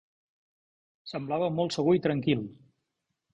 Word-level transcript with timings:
Semblava 1.11 1.49
molt 1.59 1.77
segur 1.77 1.95
i 1.99 2.03
tranquil. 2.07 2.43